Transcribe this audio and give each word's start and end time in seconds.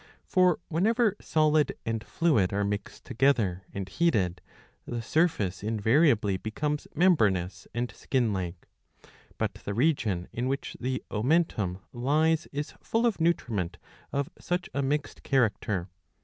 For, 0.25 0.57
whenever 0.67 1.15
solid 1.21 1.77
and 1.85 2.03
fluid 2.03 2.51
are 2.51 2.63
mixed 2.63 3.05
together 3.05 3.61
and 3.71 3.87
heated, 3.87 4.41
the 4.87 4.99
surface 5.03 5.61
invariably 5.61 6.39
becofnes 6.39 6.87
membranous 6.95 7.67
and 7.71 7.91
skin 7.91 8.33
like.* 8.33 8.67
But 9.37 9.53
the 9.53 9.75
region 9.75 10.27
in 10.33 10.47
which 10.47 10.75
the 10.79 11.03
omentum 11.11 11.81
lies 11.93 12.47
is 12.51 12.71
full 12.81 13.05
of 13.05 13.21
nutriment 13.21 13.77
of 14.11 14.31
such 14.39 14.71
a 14.73 14.81
mixed 14.81 15.21
character. 15.21 15.87